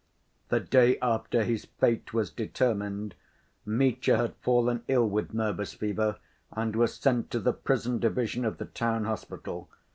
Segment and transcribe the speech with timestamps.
[0.49, 3.13] The day after his fate was determined,
[3.67, 6.17] Mitya had fallen ill with nervous fever,
[6.51, 9.69] and was sent to the prison division of the town hospital.